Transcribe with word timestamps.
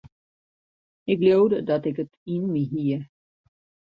Ik 1.03 1.19
leaude 1.23 1.59
dat 1.69 1.83
ik 1.89 1.97
it 2.03 2.13
yn 2.35 2.43
my 2.53 2.63
hie. 2.71 2.99